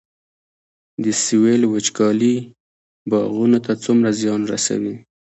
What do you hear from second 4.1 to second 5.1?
زیان رسوي؟